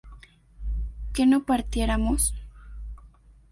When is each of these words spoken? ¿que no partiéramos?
¿que 1.13 1.23
no 1.31 1.39
partiéramos? 1.49 2.21